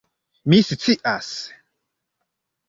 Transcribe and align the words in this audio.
"Mi 0.53 0.61
scias." 0.69 1.29